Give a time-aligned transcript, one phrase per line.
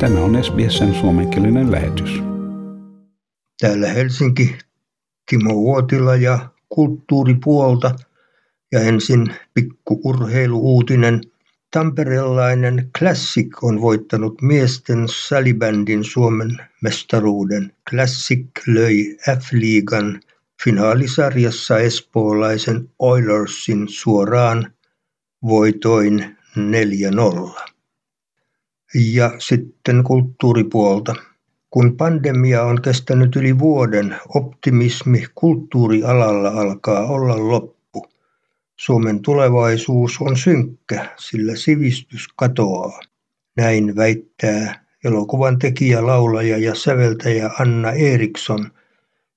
[0.00, 2.22] Tämä on SBSn suomenkielinen lähetys.
[3.60, 4.58] Täällä Helsinki,
[5.30, 7.94] Timo Uotila ja kulttuuripuolta.
[8.72, 11.20] Ja ensin pikku urheiluuutinen.
[11.70, 16.50] Tamperelainen Classic on voittanut miesten salibändin Suomen
[16.82, 17.72] mestaruuden.
[17.90, 20.20] Classic löi F-liigan
[20.64, 24.72] finaalisarjassa espoolaisen Oilersin suoraan
[25.42, 27.77] voitoin 4-0.
[28.94, 31.14] Ja sitten kulttuuripuolta.
[31.70, 38.06] Kun pandemia on kestänyt yli vuoden, optimismi kulttuurialalla alkaa olla loppu.
[38.76, 43.00] Suomen tulevaisuus on synkkä, sillä sivistys katoaa.
[43.56, 48.70] Näin väittää elokuvan tekijä, laulaja ja säveltäjä Anna Eriksson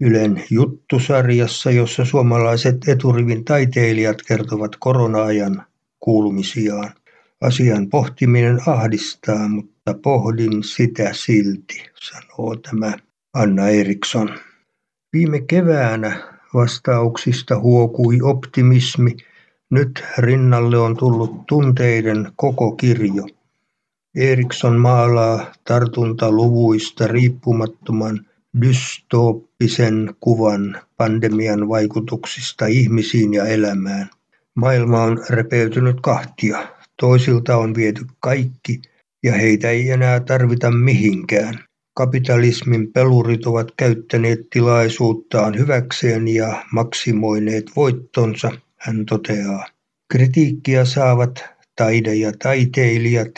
[0.00, 5.62] Ylen juttusarjassa, jossa suomalaiset eturivin taiteilijat kertovat korona-ajan
[6.00, 6.92] kuulumisiaan.
[7.40, 12.92] Asian pohtiminen ahdistaa, mutta pohdin sitä silti, sanoo tämä
[13.34, 14.30] Anna Eriksson.
[15.12, 16.22] Viime keväänä
[16.54, 19.16] vastauksista huokui optimismi,
[19.70, 23.26] nyt rinnalle on tullut tunteiden koko kirjo.
[24.16, 28.26] Eriksson maalaa tartuntaluvuista riippumattoman
[28.60, 34.10] dystooppisen kuvan pandemian vaikutuksista ihmisiin ja elämään.
[34.54, 36.77] Maailma on repeytynyt kahtia.
[37.00, 38.82] Toisilta on viety kaikki
[39.22, 41.64] ja heitä ei enää tarvita mihinkään.
[41.94, 49.66] Kapitalismin pelurit ovat käyttäneet tilaisuuttaan hyväkseen ja maksimoineet voittonsa, hän toteaa.
[50.12, 51.44] Kritiikkiä saavat
[51.76, 53.32] taide- ja taiteilijat,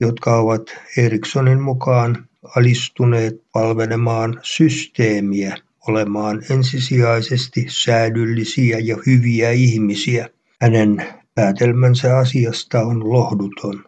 [0.00, 0.62] jotka ovat
[0.96, 5.56] Erikssonin mukaan alistuneet palvelemaan systeemiä,
[5.88, 10.28] olemaan ensisijaisesti säädyllisiä ja hyviä ihmisiä.
[10.60, 11.06] Hänen
[11.38, 13.84] Päätelmänsä asiasta on lohduton.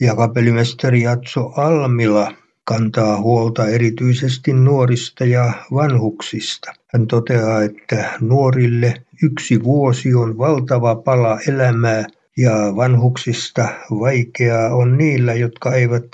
[0.00, 2.32] Ja kapellimestari Jatso Almila
[2.64, 6.72] kantaa huolta erityisesti nuorista ja vanhuksista.
[6.86, 12.04] Hän toteaa, että nuorille yksi vuosi on valtava pala elämää
[12.36, 16.06] ja vanhuksista vaikeaa on niillä, jotka eivät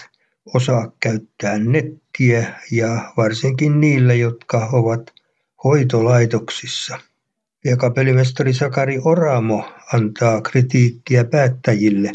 [0.55, 5.13] osaa käyttää nettiä ja varsinkin niillä, jotka ovat
[5.65, 6.99] hoitolaitoksissa
[7.67, 12.13] ja kapellimestari Sakari Oramo antaa kritiikkiä päättäjille.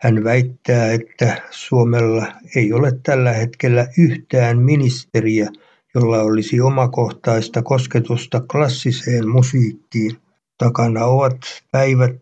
[0.00, 2.26] Hän väittää, että Suomella
[2.56, 5.50] ei ole tällä hetkellä yhtään ministeriä,
[5.94, 10.16] jolla olisi omakohtaista kosketusta klassiseen musiikkiin.
[10.58, 11.38] Takana ovat
[11.70, 12.16] päivät,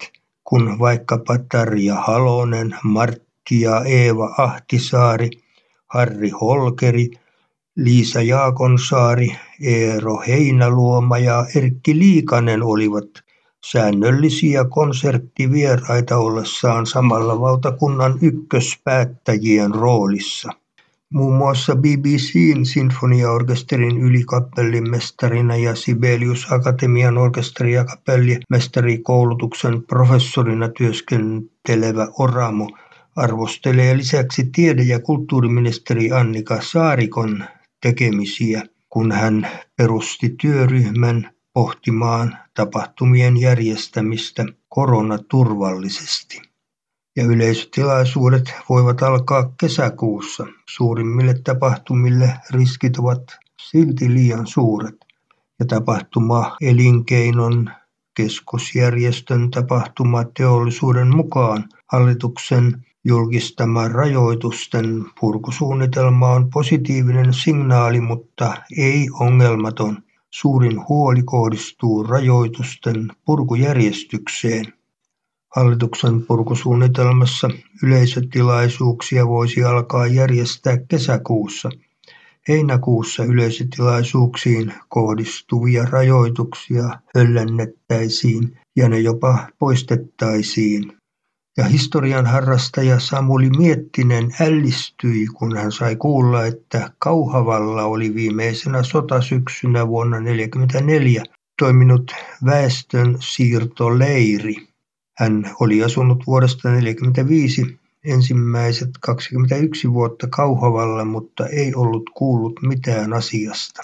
[0.44, 5.31] kun vaikkapa Tarja Halonen, Martti ja Eeva Ahtisaari,
[5.87, 7.10] Harri Holkeri–
[7.76, 13.09] Liisa Jaakonsaari, Eero Heinäluoma ja Erkki Liikanen olivat
[13.70, 20.50] säännöllisiä konserttivieraita ollessaan samalla valtakunnan ykköspäättäjien roolissa.
[21.10, 32.70] Muun muassa BBCn sinfoniaorkesterin ylikapellimestarina ja Sibelius Akatemian orkesteri- ja kapellimestarikoulutuksen professorina työskentelevä Oramo
[33.16, 37.44] arvostelee lisäksi tiede- ja kulttuuriministeri Annika Saarikon
[37.87, 46.43] tekemisiä, kun hän perusti työryhmän pohtimaan tapahtumien järjestämistä koronaturvallisesti.
[47.17, 50.47] Ja yleisötilaisuudet voivat alkaa kesäkuussa.
[50.69, 53.23] Suurimmille tapahtumille riskit ovat
[53.71, 54.97] silti liian suuret.
[55.61, 57.71] Ja tapahtuma elinkeinon
[58.17, 69.99] keskusjärjestön tapahtumateollisuuden mukaan hallituksen Julkistama rajoitusten purkusuunnitelma on positiivinen signaali, mutta ei ongelmaton.
[70.31, 74.72] Suurin huoli kohdistuu rajoitusten purkujärjestykseen.
[75.56, 77.50] Hallituksen purkusuunnitelmassa
[77.83, 81.71] yleisötilaisuuksia voisi alkaa järjestää kesäkuussa.
[82.49, 90.96] Heinäkuussa yleisötilaisuuksiin kohdistuvia rajoituksia höllännettäisiin ja ne jopa poistettaisiin
[91.56, 99.88] ja historian harrastaja Samuli Miettinen ällistyi, kun hän sai kuulla, että Kauhavalla oli viimeisenä sotasyksynä
[99.88, 101.23] vuonna 1944
[101.58, 102.12] toiminut
[102.44, 104.55] väestön siirtoleiri.
[105.19, 113.82] Hän oli asunut vuodesta 1945 ensimmäiset 21 vuotta Kauhavalla, mutta ei ollut kuullut mitään asiasta.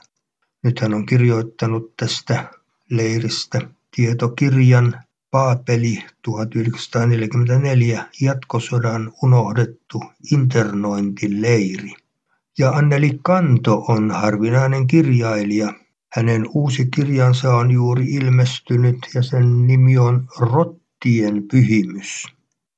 [0.62, 2.50] Nyt hän on kirjoittanut tästä
[2.90, 3.60] leiristä
[3.96, 5.00] tietokirjan
[5.32, 10.02] Paapeli 1944 jatkosodan unohdettu
[10.32, 11.94] internointileiri.
[12.58, 15.73] Ja Anneli Kanto on harvinainen kirjailija.
[16.12, 22.26] Hänen uusi kirjansa on juuri ilmestynyt ja sen nimi on Rottien pyhimys.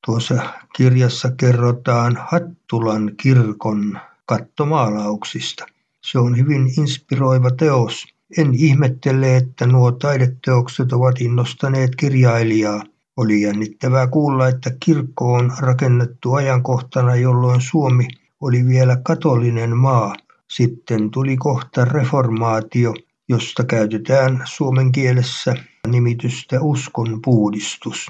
[0.06, 0.42] Tuossa
[0.76, 5.66] kirjassa kerrotaan Hattulan kirkon kattomaalauksista.
[6.04, 8.13] Se on hyvin inspiroiva teos.
[8.38, 12.82] En ihmettele, että nuo taideteokset ovat innostaneet kirjailijaa.
[13.16, 18.08] Oli jännittävää kuulla, että kirkko on rakennettu ajankohtana, jolloin Suomi
[18.40, 20.14] oli vielä katolinen maa.
[20.50, 22.94] Sitten tuli kohta reformaatio,
[23.28, 25.54] josta käytetään suomen kielessä
[25.88, 28.06] nimitystä uskonpuhdistus.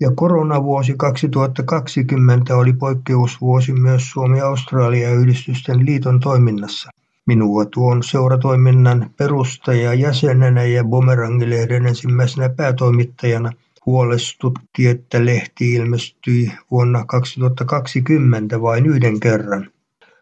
[0.00, 6.90] Ja koronavuosi 2020 oli poikkeusvuosi myös Suomi-Australia-yhdistysten liiton toiminnassa.
[7.26, 13.52] Minua tuon seuratoiminnan perustaja jäsenenä ja Bumerangilehden ensimmäisenä päätoimittajana
[13.86, 19.70] huolestutti, että lehti ilmestyi vuonna 2020 vain yhden kerran.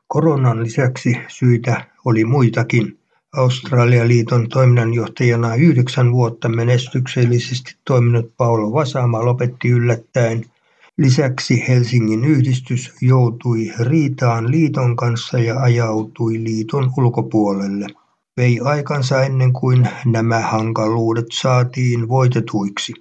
[0.06, 2.98] Koronan lisäksi syitä oli muitakin.
[3.36, 10.44] Australia-liiton toiminnanjohtajana yhdeksän vuotta menestyksellisesti toiminut Paulo Vasama lopetti yllättäen.
[10.98, 17.86] Lisäksi Helsingin yhdistys joutui riitaan liiton kanssa ja ajautui liiton ulkopuolelle.
[18.36, 22.92] Vei aikansa ennen kuin nämä hankaluudet saatiin voitetuiksi.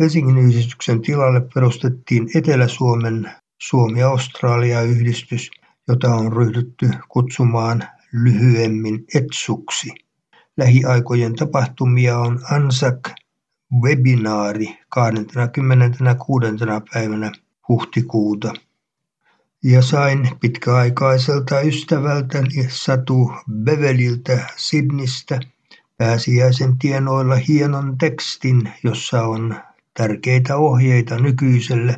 [0.00, 3.30] Helsingin yhdistyksen tilalle perustettiin Etelä-Suomen
[3.62, 5.50] Suomi-Australia-yhdistys,
[5.88, 9.90] jota on ryhdytty kutsumaan lyhyemmin Etsuksi.
[10.56, 12.40] Lähiaikojen tapahtumia on
[13.74, 16.46] Anzac-webinaari 26.
[16.94, 17.32] päivänä
[17.68, 18.52] huhtikuuta.
[19.64, 23.32] Ja sain pitkäaikaiselta ystävältäni Satu
[23.62, 25.40] Beveliltä Sidnistä
[25.96, 29.56] pääsiäisen tienoilla hienon tekstin, jossa on
[29.94, 31.96] tärkeitä ohjeita nykyiselle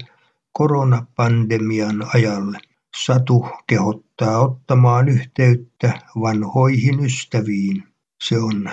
[0.52, 2.58] koronapandemian ajalle.
[3.05, 7.84] Satu kehottaa ottamaan yhteyttä vanhoihin ystäviin.
[8.22, 8.70] Se on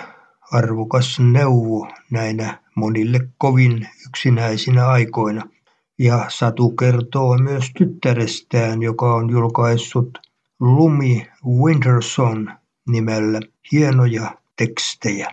[0.51, 5.41] arvokas neuvo näinä monille kovin yksinäisinä aikoina.
[5.99, 10.17] Ja Satu kertoo myös tyttärestään, joka on julkaissut
[10.59, 12.51] Lumi Winterson
[12.88, 13.39] nimellä
[13.71, 15.27] hienoja tekstejä.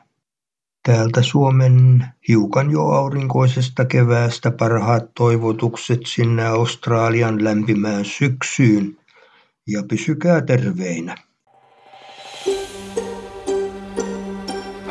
[0.83, 8.97] Täältä Suomen hiukan jo aurinkoisesta keväästä parhaat toivotukset sinne Australian lämpimään syksyyn
[9.67, 11.15] ja pysykää terveinä.